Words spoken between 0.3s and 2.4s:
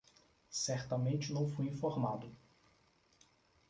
Certamente não fui informado